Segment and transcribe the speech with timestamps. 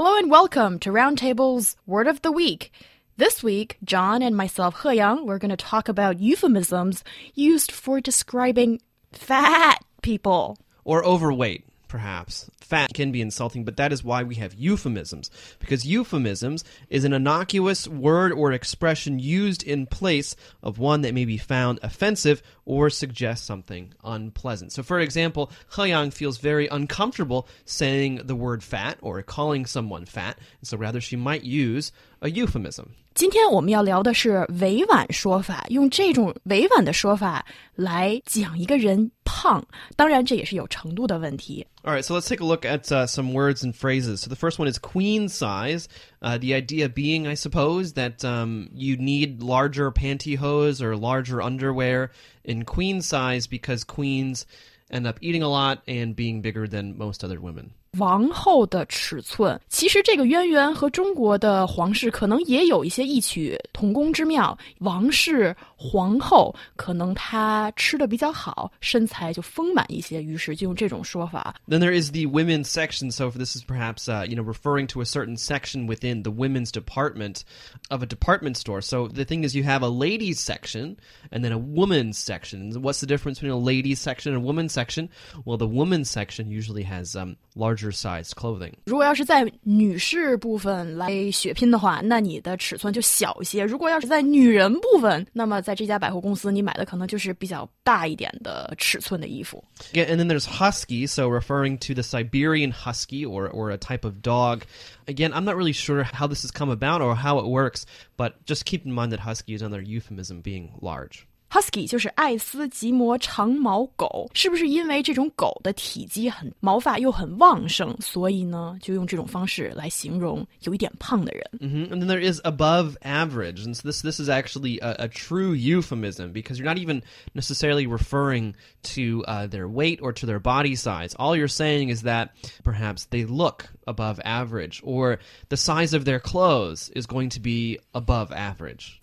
[0.00, 2.70] Hello and welcome to Roundtable's Word of the Week.
[3.16, 7.02] This week, John and myself, He Yang, we're going to talk about euphemisms
[7.34, 8.80] used for describing
[9.10, 10.56] fat people.
[10.84, 12.49] Or overweight, perhaps.
[12.59, 15.29] Fat can be insulting, but that is why we have euphemisms.
[15.59, 21.25] Because euphemisms is an innocuous word or expression used in place of one that may
[21.25, 24.71] be found offensive or suggest something unpleasant.
[24.71, 30.05] So, for example, He Yang feels very uncomfortable saying the word fat or calling someone
[30.05, 32.95] fat, and so rather she might use a euphemism.
[33.13, 39.65] 今天我们要聊的是委婉说法，用这种委婉的说法来讲一个人 胖，
[39.95, 41.65] 当然这也是有程度的问题。
[41.83, 44.21] All right, so let's take a look at uh, some words and phrases.
[44.21, 45.87] So the first one is queen size.
[46.21, 52.11] Uh, the idea being, I suppose, that um, you need larger pantyhose or larger underwear
[52.43, 54.45] in queen size because queens
[54.89, 57.71] end up eating a lot and being bigger than most other women.
[57.99, 64.57] 王后的尺寸，其实这个渊源和中国的皇室可能也有一些异曲同工之妙。
[64.79, 71.53] 王室皇后可能她吃的比较好，身材就丰满一些，于是就用这种说法。
[71.67, 73.11] Then there is the women's section.
[73.11, 76.71] So this is perhaps uh, you know referring to a certain section within the women's
[76.71, 77.41] department
[77.89, 78.81] of a department store.
[78.81, 80.97] So the thing is, you have a ladies section
[81.31, 82.81] and then a woman's section.
[82.81, 85.09] What's the difference between a ladies section and a woman's section?
[85.45, 87.35] Well, the woman's section usually has um,
[87.77, 88.71] larger sized clothing.
[88.85, 99.63] 如果要是在女士部分来血拼的话，那你的尺寸就小一些；如果要是在女人部分，那么在这家百货公司你买的可能就是比较大一点的尺寸的衣服。
[99.93, 104.05] Yeah, and then there's husky, so referring to the Siberian husky or, or a type
[104.05, 104.61] of dog.
[105.05, 107.85] Again, I'm not really sure how this has come about or how it works,
[108.17, 111.27] but just keep in mind that husky is another euphemism being large.
[111.51, 121.43] Husky 就是爱斯基摩长毛狗，是不是因为这种狗的体积很毛发又很旺盛，所以呢就用这种方式来形容有一点胖的人？
[121.59, 125.07] hmm And then there is above average, and so this this is actually a, a
[125.07, 127.03] true euphemism because you're not even
[127.35, 128.55] necessarily referring
[128.95, 131.13] to uh, their weight or to their body size.
[131.19, 132.31] All you're saying is that
[132.63, 137.77] perhaps they look above average, or the size of their clothes is going to be
[137.93, 138.99] above average.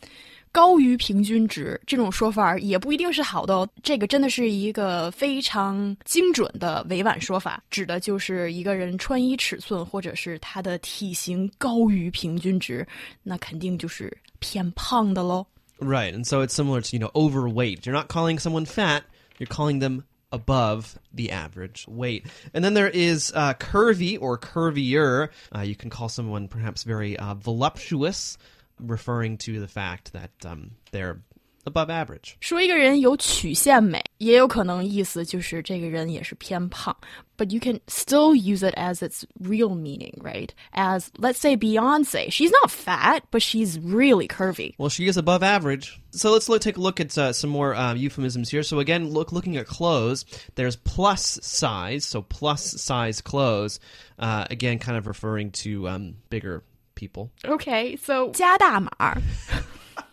[0.54, 3.68] 高于平均值这种说法也不一定是好的哦。
[3.82, 12.86] 这个真的是一个非常精准的委婉说法，指的就是一个人穿衣尺寸或者是他的体型高于平均值，
[13.22, 15.46] 那肯定就是偏胖的喽。
[15.78, 17.86] Right, and so it's similar to you know overweight.
[17.86, 19.02] You're not calling someone fat;
[19.38, 22.24] you're calling them above the average weight.
[22.52, 25.30] And then there is uh, curvy or curvier.
[25.54, 28.36] Uh, you can call someone perhaps very uh, voluptuous,
[28.78, 31.20] referring to the fact that um, they're
[31.66, 32.36] above average.
[32.40, 36.96] 说一个人有曲线美，也有可能意思就是这个人也是偏胖。
[37.36, 40.48] But you can still use it as its real meaning, right?
[40.72, 44.74] As let's say Beyonce, she's not fat, but she's really curvy.
[44.78, 46.00] Well, she is above average.
[46.12, 48.62] So let's look, take a look at uh, some more uh, euphemisms here.
[48.62, 50.24] So again, look looking at clothes.
[50.54, 53.78] There's plus size, so plus size clothes.
[54.18, 56.62] Uh, again, kind of referring to um, bigger
[56.94, 57.30] people.
[57.44, 58.90] Okay, so 加大码。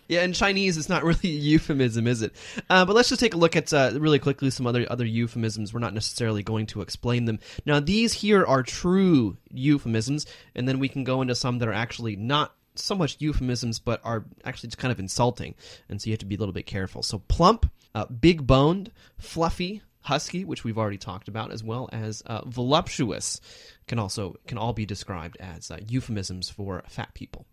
[0.08, 2.34] Yeah, in Chinese, it's not really a euphemism, is it?
[2.70, 5.74] Uh, but let's just take a look at uh, really quickly some other other euphemisms.
[5.74, 7.80] We're not necessarily going to explain them now.
[7.82, 12.16] These here are true euphemisms, and then we can go into some that are actually
[12.16, 15.56] not so much euphemisms, but are actually just kind of insulting,
[15.90, 17.04] and so you have to be a little bit careful.
[17.04, 22.23] So plump, uh, big boned, fluffy, husky, which we've already talked about, as well as
[22.23, 23.41] uh, voluptuous,
[23.87, 27.47] can also can all be described as uh, euphemisms for fat people.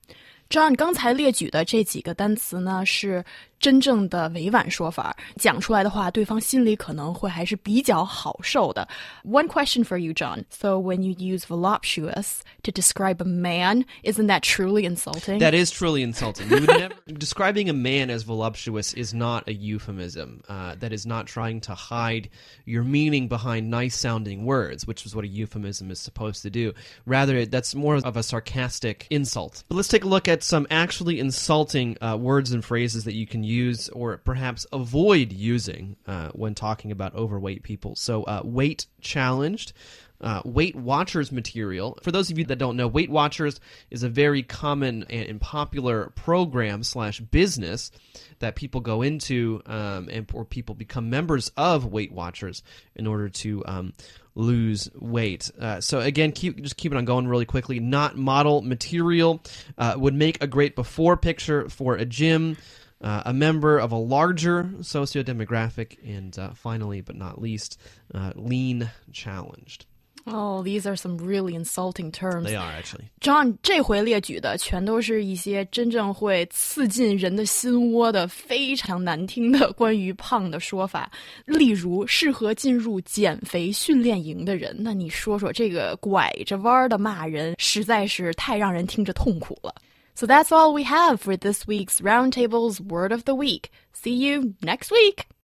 [0.51, 3.25] John 刚才列举的这几个单词呢，是
[3.59, 8.87] 真正的委婉说法，讲出来的话，对方心里可能会还是比较好受的。
[9.25, 10.45] One question for you, John.
[10.51, 15.39] So when you use voluptuous to describe a man, isn't that truly insulting?
[15.39, 16.49] That is truly insulting.
[16.51, 20.43] You would never, describing a man as voluptuous is not a euphemism.
[20.47, 22.29] Uh, that is not trying to hide
[22.67, 26.75] your meaning behind nice sounding words, which is what a euphemism is supposed to do.
[27.07, 29.65] Rather, that's more of a sarcastic insult.
[29.69, 33.28] But let's take a look at some actually insulting uh, words and phrases that you
[33.28, 37.96] can use or perhaps avoid using uh, when talking about overweight people.
[37.96, 39.74] So, uh, weight challenged
[40.22, 41.98] uh, Weight Watchers material.
[42.04, 46.12] For those of you that don't know, Weight Watchers is a very common and, popular
[46.16, 47.92] program slash business
[48.40, 52.64] that people go into um, and or people become members of Weight Watchers
[52.96, 53.94] in order to um,
[54.36, 55.50] lose weight.
[55.60, 57.80] Uh, so again, keep just keep it on going really quickly.
[57.80, 59.42] Not model material
[59.78, 62.58] uh, would make a great before picture for a gym.
[63.02, 67.80] Uh, a member of a larger socio demographic, and uh, finally, but not least,
[68.14, 69.86] uh, lean challenged.
[70.27, 72.47] Oh, these are some really insulting terms.
[72.47, 73.11] They are actually.
[73.21, 81.13] John 这回列举的全都是一些真正会刺进人的心窝的非常难听的关于胖的说法，
[81.45, 84.75] 例如适合进入减肥训练营的人。
[84.79, 89.75] 那你说说这个拐着弯的骂人，实在是太让人听着痛苦了。
[90.15, 93.65] So that's all we have for this week's Roundtable's Word of the Week.
[93.93, 95.25] See you next week.